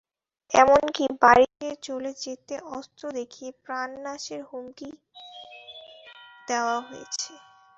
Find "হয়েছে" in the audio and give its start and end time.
6.87-7.31